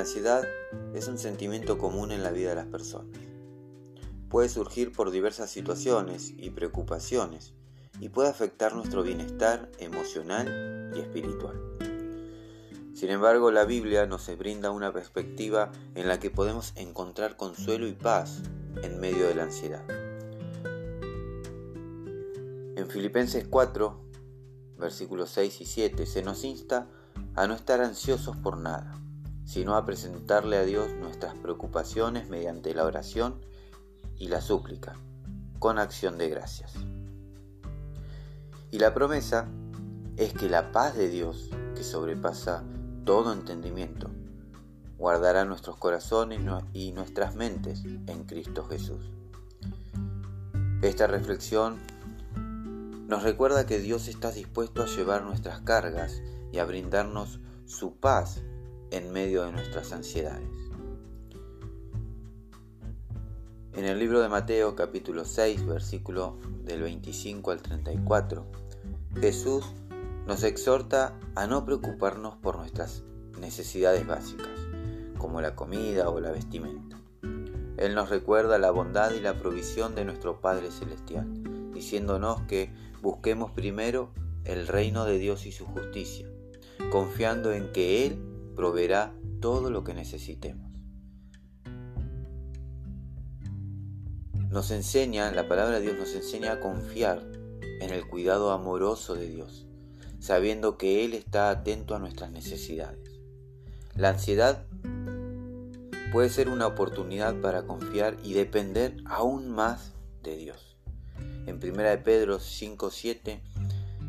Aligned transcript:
ansiedad 0.00 0.44
es 0.94 1.08
un 1.08 1.18
sentimiento 1.18 1.78
común 1.78 2.12
en 2.12 2.22
la 2.22 2.30
vida 2.30 2.50
de 2.50 2.56
las 2.56 2.66
personas. 2.66 3.18
Puede 4.28 4.48
surgir 4.48 4.92
por 4.92 5.10
diversas 5.10 5.50
situaciones 5.50 6.32
y 6.36 6.50
preocupaciones 6.50 7.54
y 8.00 8.08
puede 8.08 8.28
afectar 8.28 8.74
nuestro 8.74 9.02
bienestar 9.02 9.70
emocional 9.78 10.92
y 10.96 11.00
espiritual. 11.00 11.60
Sin 12.94 13.10
embargo, 13.10 13.50
la 13.50 13.64
Biblia 13.64 14.06
nos 14.06 14.26
brinda 14.36 14.70
una 14.70 14.92
perspectiva 14.92 15.72
en 15.94 16.08
la 16.08 16.18
que 16.20 16.30
podemos 16.30 16.72
encontrar 16.76 17.36
consuelo 17.36 17.86
y 17.86 17.92
paz 17.92 18.40
en 18.82 19.00
medio 19.00 19.26
de 19.28 19.34
la 19.34 19.44
ansiedad. 19.44 19.84
En 22.76 22.88
Filipenses 22.88 23.46
4, 23.48 24.00
versículos 24.78 25.30
6 25.30 25.60
y 25.60 25.64
7, 25.64 26.06
se 26.06 26.22
nos 26.22 26.44
insta 26.44 26.88
a 27.34 27.46
no 27.46 27.54
estar 27.54 27.80
ansiosos 27.80 28.36
por 28.36 28.58
nada, 28.58 29.00
sino 29.44 29.76
a 29.76 29.84
presentarle 29.84 30.56
a 30.56 30.64
Dios 30.64 30.90
nuestras 31.00 31.34
preocupaciones 31.34 32.28
mediante 32.28 32.74
la 32.74 32.84
oración 32.84 33.40
y 34.16 34.28
la 34.28 34.40
súplica, 34.40 34.94
con 35.58 35.78
acción 35.78 36.18
de 36.18 36.28
gracias. 36.28 36.74
Y 38.70 38.78
la 38.78 38.94
promesa 38.94 39.48
es 40.16 40.32
que 40.32 40.48
la 40.48 40.72
paz 40.72 40.96
de 40.96 41.08
Dios, 41.08 41.50
que 41.76 41.84
sobrepasa 41.84 42.64
todo 43.04 43.32
entendimiento, 43.32 44.10
guardará 44.96 45.44
nuestros 45.44 45.76
corazones 45.76 46.40
y 46.72 46.92
nuestras 46.92 47.34
mentes 47.34 47.84
en 47.84 48.24
Cristo 48.24 48.64
Jesús. 48.64 49.10
Esta 50.82 51.06
reflexión 51.06 51.78
nos 53.06 53.22
recuerda 53.22 53.66
que 53.66 53.78
Dios 53.78 54.08
está 54.08 54.30
dispuesto 54.30 54.82
a 54.82 54.86
llevar 54.86 55.22
nuestras 55.22 55.60
cargas 55.60 56.22
y 56.52 56.58
a 56.58 56.64
brindarnos 56.64 57.40
su 57.66 57.96
paz 57.96 58.42
en 58.90 59.12
medio 59.12 59.44
de 59.44 59.52
nuestras 59.52 59.92
ansiedades. 59.92 60.48
En 63.74 63.84
el 63.84 63.98
libro 63.98 64.20
de 64.20 64.28
Mateo 64.28 64.76
capítulo 64.76 65.24
6 65.24 65.66
versículo 65.66 66.38
del 66.62 66.82
25 66.82 67.50
al 67.50 67.60
34, 67.60 68.46
Jesús 69.20 69.64
nos 70.26 70.42
exhorta 70.44 71.18
a 71.34 71.46
no 71.46 71.64
preocuparnos 71.64 72.36
por 72.36 72.56
nuestras 72.56 73.02
necesidades 73.40 74.06
básicas, 74.06 74.58
como 75.18 75.40
la 75.40 75.56
comida 75.56 76.08
o 76.08 76.20
la 76.20 76.30
vestimenta. 76.30 76.98
Él 77.76 77.94
nos 77.94 78.10
recuerda 78.10 78.58
la 78.58 78.70
bondad 78.70 79.12
y 79.12 79.20
la 79.20 79.38
provisión 79.38 79.94
de 79.94 80.04
nuestro 80.04 80.40
Padre 80.40 80.70
Celestial, 80.70 81.26
diciéndonos 81.72 82.42
que 82.42 82.72
busquemos 83.02 83.50
primero 83.50 84.10
el 84.44 84.68
reino 84.68 85.04
de 85.04 85.18
Dios 85.18 85.46
y 85.46 85.52
su 85.52 85.66
justicia, 85.66 86.26
confiando 86.90 87.52
en 87.52 87.72
que 87.72 88.06
Él 88.06 88.33
proveerá 88.54 89.14
todo 89.40 89.70
lo 89.70 89.84
que 89.84 89.94
necesitemos. 89.94 90.70
Nos 94.50 94.70
enseña, 94.70 95.32
la 95.32 95.48
palabra 95.48 95.80
de 95.80 95.82
Dios 95.82 95.98
nos 95.98 96.14
enseña 96.14 96.52
a 96.52 96.60
confiar 96.60 97.20
en 97.80 97.90
el 97.90 98.06
cuidado 98.06 98.52
amoroso 98.52 99.14
de 99.14 99.28
Dios, 99.28 99.66
sabiendo 100.20 100.78
que 100.78 101.04
Él 101.04 101.14
está 101.14 101.50
atento 101.50 101.96
a 101.96 101.98
nuestras 101.98 102.30
necesidades. 102.30 103.10
La 103.96 104.10
ansiedad 104.10 104.64
puede 106.12 106.28
ser 106.28 106.48
una 106.48 106.68
oportunidad 106.68 107.40
para 107.40 107.64
confiar 107.64 108.16
y 108.22 108.34
depender 108.34 108.96
aún 109.06 109.50
más 109.50 109.92
de 110.22 110.36
Dios. 110.36 110.76
En 111.46 111.56
1 111.56 111.82
de 111.82 111.98
Pedro 111.98 112.38
5:7 112.38 113.40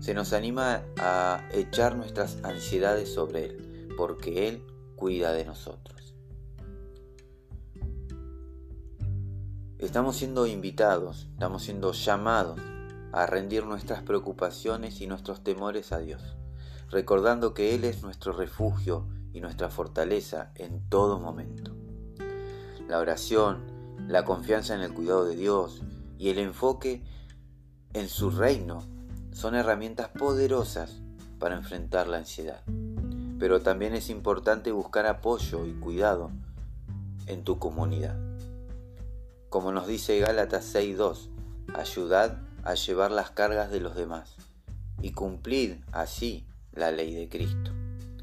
se 0.00 0.14
nos 0.14 0.32
anima 0.32 0.82
a 0.98 1.42
echar 1.52 1.96
nuestras 1.96 2.38
ansiedades 2.44 3.12
sobre 3.12 3.46
Él, 3.46 3.77
porque 3.98 4.46
Él 4.46 4.64
cuida 4.94 5.32
de 5.32 5.44
nosotros. 5.44 6.14
Estamos 9.80 10.14
siendo 10.14 10.46
invitados, 10.46 11.26
estamos 11.32 11.64
siendo 11.64 11.90
llamados 11.90 12.60
a 13.10 13.26
rendir 13.26 13.66
nuestras 13.66 14.04
preocupaciones 14.04 15.00
y 15.00 15.08
nuestros 15.08 15.42
temores 15.42 15.90
a 15.90 15.98
Dios, 15.98 16.36
recordando 16.90 17.54
que 17.54 17.74
Él 17.74 17.82
es 17.82 18.04
nuestro 18.04 18.32
refugio 18.32 19.08
y 19.32 19.40
nuestra 19.40 19.68
fortaleza 19.68 20.52
en 20.54 20.88
todo 20.88 21.18
momento. 21.18 21.74
La 22.86 23.00
oración, 23.00 23.64
la 24.06 24.24
confianza 24.24 24.76
en 24.76 24.82
el 24.82 24.94
cuidado 24.94 25.24
de 25.24 25.34
Dios 25.34 25.82
y 26.18 26.28
el 26.28 26.38
enfoque 26.38 27.02
en 27.94 28.08
su 28.08 28.30
reino 28.30 28.78
son 29.32 29.56
herramientas 29.56 30.08
poderosas 30.10 31.02
para 31.40 31.56
enfrentar 31.56 32.06
la 32.06 32.18
ansiedad. 32.18 32.62
Pero 33.38 33.60
también 33.60 33.94
es 33.94 34.10
importante 34.10 34.72
buscar 34.72 35.06
apoyo 35.06 35.66
y 35.66 35.72
cuidado 35.74 36.30
en 37.26 37.44
tu 37.44 37.58
comunidad. 37.58 38.18
Como 39.48 39.72
nos 39.72 39.86
dice 39.86 40.18
Gálatas 40.18 40.74
6.2, 40.74 41.28
ayudad 41.74 42.42
a 42.64 42.74
llevar 42.74 43.10
las 43.10 43.30
cargas 43.30 43.70
de 43.70 43.80
los 43.80 43.94
demás 43.94 44.36
y 45.00 45.12
cumplid 45.12 45.76
así 45.92 46.46
la 46.72 46.90
ley 46.90 47.14
de 47.14 47.28
Cristo. 47.28 47.70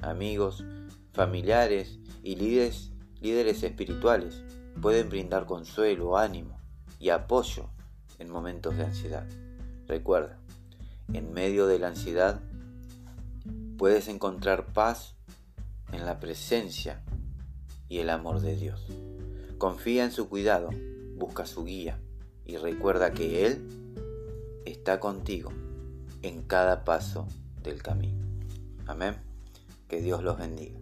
Amigos, 0.00 0.64
familiares 1.12 1.98
y 2.22 2.36
líderes, 2.36 2.92
líderes 3.20 3.62
espirituales 3.62 4.42
pueden 4.80 5.08
brindar 5.08 5.46
consuelo, 5.46 6.18
ánimo 6.18 6.58
y 7.00 7.10
apoyo 7.10 7.68
en 8.18 8.30
momentos 8.30 8.76
de 8.76 8.84
ansiedad. 8.84 9.26
Recuerda, 9.86 10.38
en 11.12 11.32
medio 11.32 11.66
de 11.66 11.78
la 11.78 11.88
ansiedad 11.88 12.40
puedes 13.78 14.08
encontrar 14.08 14.66
paz 14.72 15.14
en 15.92 16.04
la 16.04 16.18
presencia 16.18 17.00
y 17.88 17.98
el 17.98 18.10
amor 18.10 18.40
de 18.40 18.56
Dios. 18.56 18.84
Confía 19.56 20.04
en 20.04 20.12
su 20.12 20.28
cuidado, 20.28 20.70
busca 21.16 21.46
su 21.46 21.64
guía 21.64 21.98
y 22.44 22.56
recuerda 22.56 23.12
que 23.12 23.46
Él 23.46 23.66
está 24.66 25.00
contigo 25.00 25.52
en 26.22 26.42
cada 26.42 26.84
paso 26.84 27.26
del 27.62 27.82
camino. 27.82 28.26
Amén. 28.86 29.16
Que 29.88 30.02
Dios 30.02 30.22
los 30.22 30.36
bendiga. 30.36 30.77